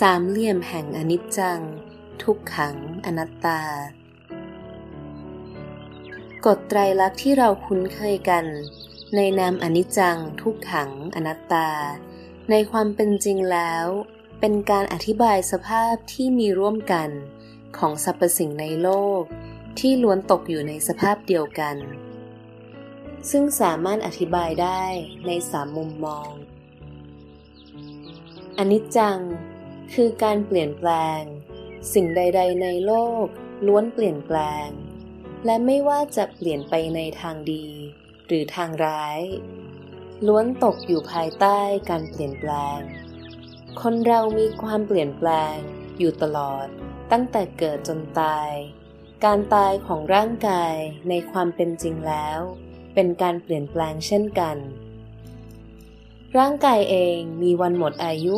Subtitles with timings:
[0.00, 1.60] สามเหลี่ยมแห่งอนิจจัง
[2.22, 3.62] ทุกขังอนัตตา
[6.46, 8.44] กฎไตรลักษณ์ที่เราคุ้นเคยกัน
[9.14, 11.68] ในนามอนิจจัง ทุกขังอนัตตา
[12.50, 13.86] ในความเป็นจริงแล้ว
[14.40, 17.10] เป็นการอธิบายสภาพที่มีร่วมกัน
[17.78, 18.90] ของสรรพสิ่งในโล
[19.20, 19.22] ก
[19.78, 21.76] ที่ล้วนตกอยู่ในสภาพเดียวกัน
[23.30, 24.82] ซึ่งสามารถอธิบายได้
[25.26, 26.30] ในสามมุมมอง
[28.58, 29.18] อนิจจัง
[29.92, 31.20] คือการเปลี่ยนแปลง
[31.92, 32.92] สิ่งใด ๆ ในโล
[33.24, 33.26] ก
[33.66, 34.68] ล้วนเปลี่ยนแปลง
[35.44, 37.66] และไม่ว่าจะเปลี่ยนไปในทางดี
[38.26, 39.20] หรือทางร้าย
[40.26, 41.58] ล้วนตกอยู่ภายใต้
[41.90, 42.78] การเปลี่ยนแปลง
[43.80, 45.56] คนเรามีความเปลี่ยนแปลง
[45.98, 46.66] อยู่ตลอด
[47.12, 48.50] ตั้งแต่เกิดจนตาย
[49.24, 50.74] การตายของร่างกาย
[51.08, 52.40] ในความเป็นจริงแล้ว
[52.94, 54.56] เป็นการเปลี่ยนแปลงเช่นกัน
[56.38, 58.36] ร่างกายเองมีวันหมดอายุ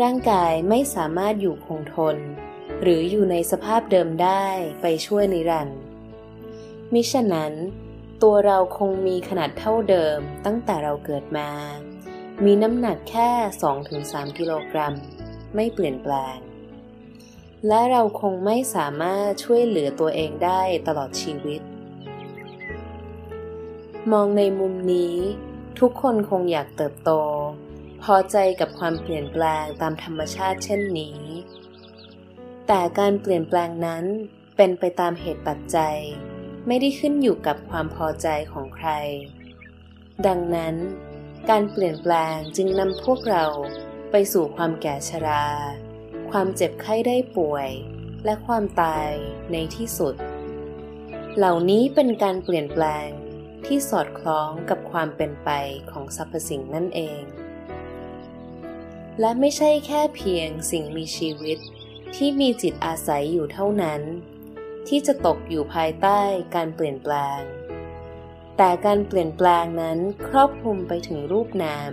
[0.00, 2.16] ร่างกายไม่สามารถอยู่คงทน
[2.82, 4.46] หรืออยู่ในสภาพเดิมได้
[4.82, 5.80] ไปช่วยนิรันดร์
[6.92, 7.52] มิฉะนั้น
[8.22, 11.50] ตัวเราคงมีขนาดเท่าเดิมตั้งแต่เราเกิดมา
[12.44, 13.30] มีน้ำหนักแค่
[13.80, 14.94] 2-3 กิโลกรัม
[15.54, 16.38] ไม่เปลี่ยนแปลง
[17.66, 21.60] และเราคงไม่สามารถช่วยเหลือตัวเองได้ตลอดชีวิต
[24.12, 25.16] มองในมุมนี้
[25.78, 27.10] ทุกคนคงอยากเติบโต
[28.04, 31.20] พอใจกับความเปลี่ยนแปลงตามธรรมชาติเช่นนี้
[32.66, 34.04] แต่การเปลี่ยนแปลงนั้น
[34.56, 35.96] เป็นไปตามเหตุปัจจัย
[36.66, 38.90] ไม่ได้ขึ้นอยู่กับความพอใจของใคร
[40.26, 40.74] ดังนั้น
[41.50, 43.46] การเปลี่ยนแปลงจึงนำพวกเรา
[44.10, 45.46] ไปสู่ความแก่ชรา
[46.30, 47.68] ความเจ็บไข้ได้ป่วย
[48.24, 49.10] และความตาย
[49.52, 50.14] ในที่สุด
[51.36, 53.08] เหล่านี้เป็นการเปลี่ยนแปลง
[53.66, 55.50] ที่สอดคล้องกับความเป็นไป
[55.90, 57.22] ของสรรพสิ่งนั่นเอง
[59.20, 61.58] และไม่ใช่แค่เพียงสิ่งมีชีวิต
[62.16, 64.02] ที่มีจิตอาศัยอยู่เท่านั้น
[64.88, 66.20] ที่จะตกอยู่ภายใต้
[66.54, 67.40] การเปลี่ยนแปลง
[68.56, 71.90] แต่การเปลี่ยนแปลงนั้นครอบคลุมไปถึงรูปนาม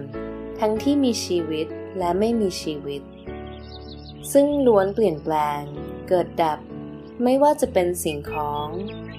[0.60, 3.02] ทั้งที่มีชีวิตและไม่มีชีวิต
[4.32, 5.62] ซึ่งล้วนเปลี่ยนแปลง
[6.08, 6.60] เกิดดับ
[7.24, 8.68] ไม่ว่าจะเป็นสิ่งของ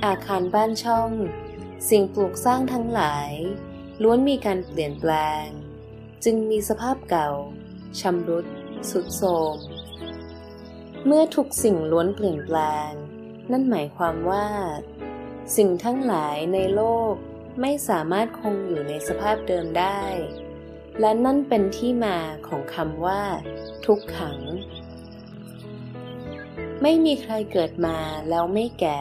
[0.04, 1.10] อาคารบ้านช่อง
[1.88, 3.30] สิ่งปลูกสร้างทั้งหลาย
[4.02, 5.12] ล้วนมีการเปลี่ยนแปล
[5.42, 5.44] ง
[6.24, 7.30] จึงมีสภาพเก่า
[7.98, 8.46] ชำรุด
[8.90, 9.22] สุดโท
[9.54, 9.56] ม
[11.06, 12.58] เมื่อทุกสิ่งล้วนเปลี่ยนแปล
[12.88, 12.90] ง
[13.50, 14.48] นั่นหมายความว่า
[15.56, 17.14] สิ่งทั้งหลายในโลก
[17.60, 20.02] ไม่สามารถคงอยู่ในสภาพเดิมได้
[21.00, 23.22] และนั่นเป็นที่มาของคำว่า
[23.86, 24.38] ทุกขัง
[26.82, 29.00] ไม่มีใครเกิดมาแล้วไม่แก่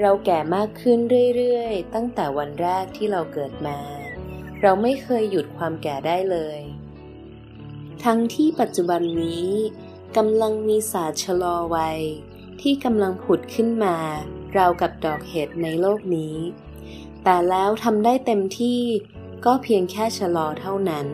[0.00, 0.98] เราแก่มากขึ้น
[1.36, 3.78] เรื่อยๆ ตั้งแต่วันแรกที่เราเกิดมา
[4.62, 6.60] เราไม่เคยหยุดความแก่ได้เลย
[8.04, 9.48] ทั้งที่ปัจจุบันนี้
[10.16, 12.00] กำลังมีศาสตร์ชะลอวัย
[12.60, 13.96] ที่กำลังผุดขึ้นมา
[14.56, 16.36] ราวกับดอกเห็ดในโลกนี้
[17.24, 18.82] แต่แล้วทำได้เต็มที่
[19.44, 21.06] ก็เพียงแค่ชะลอเท่านั้น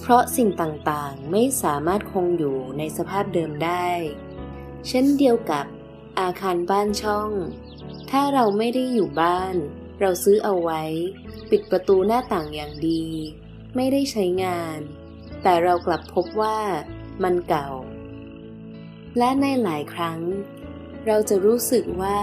[0.00, 3.88] เพราะสิ่งต่างๆไม่สามารถคงอยู่ในสภาพเดิมได้
[4.88, 5.64] เช่นเดียวกับ
[6.20, 7.30] อาคารบ้านช่อง
[8.10, 9.54] ถ้าเราไม่ได้อยู่บ้าน
[10.00, 10.82] เราซื้อเอาไว้
[11.50, 13.04] ปิดประตูหน้าต่างอย่างดี
[13.76, 14.78] ไม่ได้ใช้งาน
[15.42, 16.58] แต่เรากลับพบว่า
[17.22, 17.68] มันเก่า
[19.18, 20.20] และในหลายครั้ง
[21.06, 22.20] เราจะรู้สึกว่า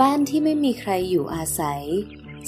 [0.00, 1.82] บ้านที่ไม่มีใครอยู่อาศัย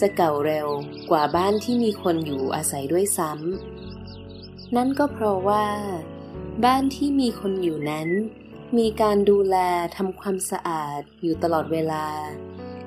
[0.01, 0.69] จะเก่าเร็ว
[1.11, 5.67] กว่าบ้านที่มีคนอยู่อาศัยด้วยซ้ำนั่นก็เพราะว่า
[6.65, 8.09] บ้านที่มีคนอยู่นั้น
[8.79, 9.57] มีการดูแล
[9.97, 12.07] ทำความสะอาดอยู่ตลอดเวลา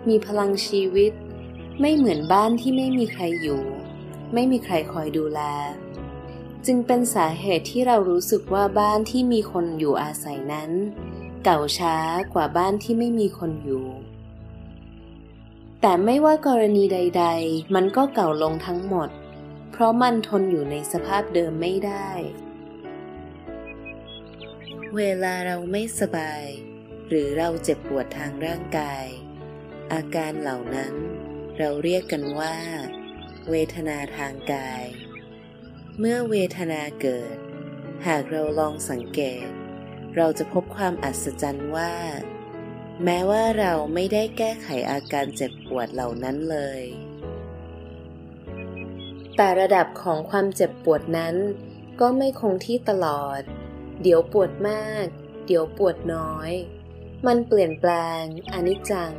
[0.08, 1.12] มีพลังชีวิต
[1.80, 3.64] ไม่เหมือนบ้านที่ไม่มีใครอยู่
[4.34, 5.42] ไม่มีใครคอยดูแล
[6.66, 10.72] จึงเป็นสาเหตุที่เรารู้สึกว่าบ้านที่มีคนอยู่อาศัยนั้น
[11.44, 11.96] เก่าช้า
[12.34, 13.88] กว่าบ้านที่ไม่มีคนอยู่
[15.82, 19.10] แต่ไม่ว่ากรณีใด ๆ มันก็เก่าลงทั้งหมด
[19.72, 22.10] เพราะมันทนอยู่ในสภาพเดิมไม่ได้
[24.98, 26.44] เวลาเราไม่สบาย
[27.08, 29.06] หรือเราเจ็บปวดทางร่างกาย
[29.94, 30.94] อาการเหล่านั้น
[31.58, 32.56] เราเรียกกันว่า
[33.50, 34.84] เวทนาทางกาย
[36.02, 37.38] เมื่อเวทนาเกิด
[38.08, 39.48] หากเราลองสังเกต
[40.16, 41.94] เราจะพบความอัศจรรย์ว่า
[43.04, 46.82] แม้ว่าเราไม่ได้แก้ไขอาการเจ็บปวดเหล่านั้นเลย
[49.36, 51.36] แต่ระดับของความเจ็บปวดนั้น
[52.02, 53.42] ก็ไม่คงที่ตลอด
[54.02, 55.06] เดี๋ยวปวดมาก
[55.46, 56.52] เดี๋ยวปวดน้อย
[57.28, 57.92] มันเปลี่ยนแปล
[58.22, 58.24] ง
[58.54, 59.12] อนิจจัง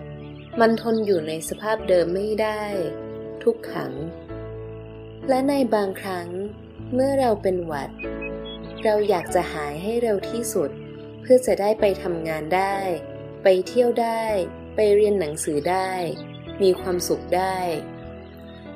[0.61, 2.63] มันทนอยู่ในสภาพเดิมไม่ได้
[3.43, 3.93] ทุกขัง
[5.29, 6.31] และในบางครั้ง
[6.95, 7.91] เมื่อเราเป็นหวัด
[8.85, 10.71] เราอยากจะหายให้เร็วที่สุด
[11.21, 12.77] เพื่อจะได้ไปทำงานได้
[13.43, 14.25] ไปเที่ยวได้
[14.75, 15.93] ไปเรียนหนังสือได้
[16.63, 17.59] มีความสุขได้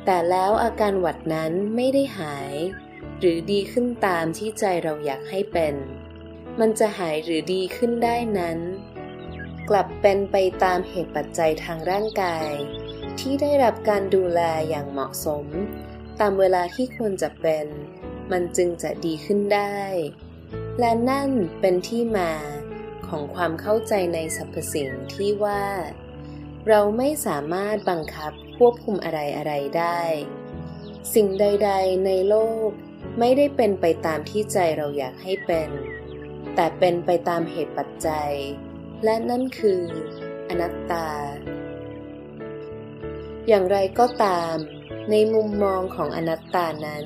[0.04, 2.54] แต่แล้วอาการหวัดนั้นไม่ได้หาย
[3.18, 5.74] หรือดีขึ้นตามที่ใจเราอยากให้เป็น
[6.60, 8.58] มันจะหายหรือดีขึ้นได้นั้น
[9.68, 12.50] กลับเป็นไปตามเหตุปัจจัยทางร่างกาย
[13.20, 15.46] ที่ได้รับการดูแลอย่างเหมาะสม
[16.20, 17.66] ตามเวลาที่ควรจะเป็น
[18.32, 19.80] มันจึงจะดีขึ้นได้
[20.80, 21.30] และนั่น
[21.60, 22.32] เป็นที่มา
[23.08, 25.64] ของความเข้าใจในสรรพสิ่งที่ว่า
[26.68, 30.00] เราไม่สามารถบังคับควบคุมอะไรอะไรได้
[31.14, 32.36] สิ่งใด ๆ ในโล
[32.66, 32.68] ก
[33.18, 35.70] ไม่ได้เป็นไปตามที่ใจเราอยากให้เป็น
[36.54, 38.32] แต่เป็นไปตามเหตุปัจจัย
[39.04, 39.82] และนั่นคือ
[40.48, 41.08] อนัตตา
[43.48, 44.54] อย่างไรก็ตาม
[45.10, 47.04] ในมุมมองของอนัตตานั้น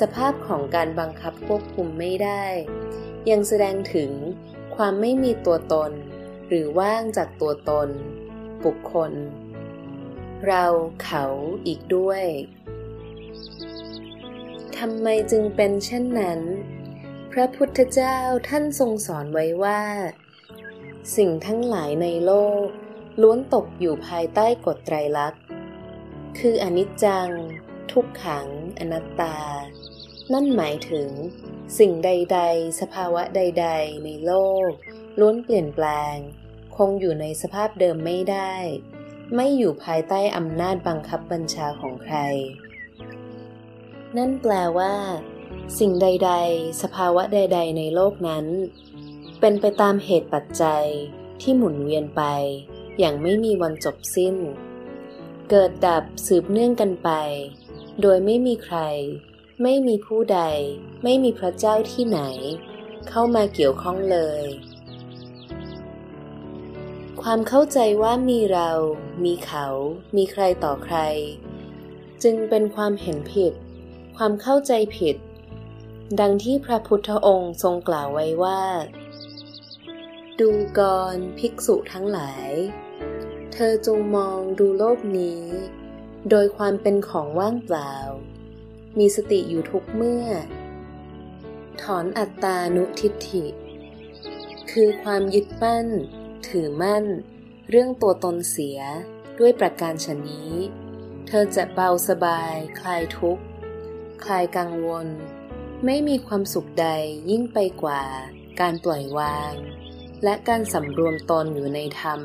[0.00, 2.44] สภาพของการบังคับควบคุมไม่ได้
[3.30, 4.12] ยังแสดงถึง
[4.76, 5.90] ความไม่มีตัวตน
[6.48, 7.88] หรือว่างจากตัวตน
[8.64, 9.12] บุคคล
[10.46, 10.64] เรา
[11.02, 11.24] เขา
[11.66, 12.24] อีกด้วย
[14.78, 16.40] ทำไมจึงเป็นเช่นนั้น
[17.32, 18.18] พระพุทธเจ้า
[18.48, 19.82] ท่านทรงสอนไว้ว่า
[21.16, 22.32] สิ่งทั้งหลายในโล
[22.64, 22.66] ก
[23.20, 25.42] ล้วนตกอยู่ภายใต้กฎไตรลักษณ์
[26.38, 27.30] คืออนิจจัง
[27.92, 28.48] ทุกขัง
[28.78, 29.38] อนัตตา
[30.32, 31.10] นั่นหมายถึง
[31.78, 34.32] สิ่งใด ๆ สภาวะใด ๆ ในโล
[34.68, 34.70] ก
[35.20, 36.16] ล้วนเปลี่ยนแปลง
[36.76, 38.54] คงอยู่ในสภาพเดิมไม่ได้
[39.34, 42.16] ไม่อยู่ภายใต้อำนาจบังคับบัญชาของใคร
[44.16, 44.94] นั่นแปลว่า
[45.78, 48.46] สิ่งใด ๆ สภาวะใด ๆ ในโลกนั้น
[49.40, 50.86] เป็นไปตามเหตุปัจจัย
[51.40, 52.22] ที่หมุนเวียนไป
[52.98, 54.36] อย่างไม่มีวันจบสิ้น
[55.50, 57.10] เกิดดับสืบเนื่องกันไป
[58.00, 58.78] โดยไม่มีใคร
[59.62, 60.40] ไม่มีผู้ใด
[61.04, 62.20] ไม่มีพระเจ้าที่ไหน
[63.08, 64.44] เข้ามาเกี่ยวข้องเลย
[67.22, 68.70] ความเข้าใจว่ามีเรา
[69.24, 69.66] มีเขา
[70.16, 70.96] มีใครต่อใคร
[72.22, 73.52] จึงเป็นความเห็นผิด
[74.16, 75.16] ความเข้าใจผิด
[76.20, 78.62] ดังที่พระพุทธองค์ทรงกล่าวไว้ว่า
[80.40, 80.80] ดูก
[81.14, 82.50] รภิกษุทั้งหลาย
[83.52, 85.42] เธอจงมองดูโลกนี้
[86.30, 87.94] โดยความเป็นของว่างเปล่า
[88.98, 90.26] มีสติอยู่ทุกเมื่อ
[91.82, 93.46] ถอนอัตตานุทิฏฐิ
[94.70, 95.86] คือความยึดมั่น
[96.48, 97.04] ถือมั่น
[97.68, 98.80] เรื่องตัวตนเสีย
[99.38, 100.52] ด้วยประการชนนี้
[101.26, 103.44] เธอจะเบาสบาย คลายทุกข์
[104.24, 105.06] คลายกังวล
[105.84, 106.88] ไม่มีความสุขใด
[107.30, 108.02] ยิ่งไปกว่า
[108.60, 109.54] การปล่อยวาง
[110.24, 112.20] และการสำรวมตนอยู่ในธรรม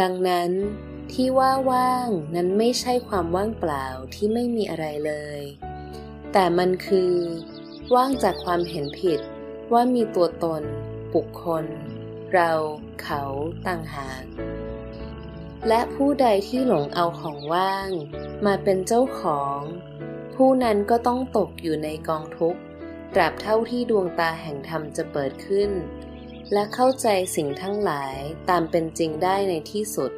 [0.00, 0.50] ดังนั้น
[1.12, 5.42] ที่ว่าว่างนั้นไม่ใช่ความว่างเปล่าที่ไม่มีอะไรเลย
[6.32, 7.14] แต่มันคือ
[7.94, 9.20] ว่างจากความเห็นผิด
[9.72, 10.62] ว่ามีตัวตน
[11.14, 11.64] บุคคล
[12.32, 12.52] เรา
[13.02, 13.22] เขา
[13.66, 14.22] ต่างหาก
[15.68, 17.90] และผู้ใดที่หลงเอาของว่าง
[18.46, 19.58] มาเป็นเจ้าของ
[20.34, 22.60] ผู้นั้นก็ต้องตกอยู่ในกองทุกข์
[23.14, 25.70] ตราบเท่าที่ดวงตาแห่งธรรมจะเปิดขึ้น
[26.52, 27.06] และเข้าใจ
[27.36, 28.16] สิ่งทั้งหลาย
[28.48, 30.12] ตามเป็นจริงได้ในที่สุด